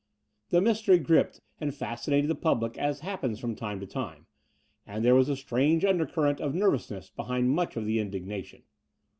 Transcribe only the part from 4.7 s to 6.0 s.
and there was a strange